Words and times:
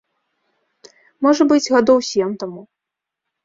Можа 1.27 1.49
быць, 1.53 1.69
гадоў 1.77 2.05
сем 2.11 2.29
таму. 2.45 2.61